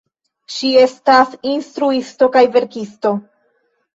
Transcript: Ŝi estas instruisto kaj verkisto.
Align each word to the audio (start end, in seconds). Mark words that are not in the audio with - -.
Ŝi 0.53 0.69
estas 0.83 1.35
instruisto 1.51 2.31
kaj 2.37 2.43
verkisto. 2.57 3.15